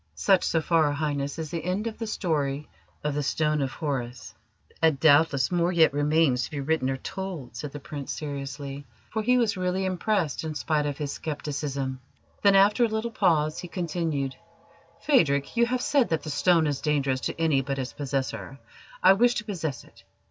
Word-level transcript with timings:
Such 0.15 0.43
so 0.45 0.61
far, 0.61 0.91
Highness, 0.93 1.37
is 1.37 1.51
the 1.51 1.63
end 1.63 1.85
of 1.85 1.99
the 1.99 2.07
story 2.07 2.67
of 3.03 3.13
the 3.13 3.21
Stone 3.21 3.61
of 3.61 3.73
Horus." 3.73 4.33
"And 4.81 4.99
doubtless 4.99 5.51
more 5.51 5.71
yet 5.71 5.93
remains 5.93 6.41
to 6.43 6.49
be 6.49 6.59
written 6.59 6.89
or 6.89 6.97
told," 6.97 7.55
said 7.55 7.71
the 7.71 7.79
Prince 7.79 8.11
seriously, 8.11 8.87
for 9.11 9.21
he 9.21 9.37
was 9.37 9.57
really 9.57 9.85
impressed 9.85 10.43
in 10.43 10.55
spite 10.55 10.87
of 10.87 10.97
his 10.97 11.11
scepticism. 11.23 11.99
Then, 12.41 12.55
after 12.55 12.83
a 12.83 12.87
little 12.87 13.11
pause, 13.11 13.59
he 13.59 13.67
continued: 13.67 14.33
"Phadrig, 15.01 15.47
you 15.55 15.67
have 15.67 15.83
said 15.83 16.09
that 16.09 16.23
the 16.23 16.31
stone 16.31 16.65
is 16.65 16.81
dangerous 16.81 17.19
to 17.21 17.39
any 17.39 17.61
but 17.61 17.77
its 17.77 17.93
possessor. 17.93 18.57
I 19.03 19.13
wish 19.13 19.35
to 19.35 19.43
possess 19.43 19.83
it. 19.83 20.03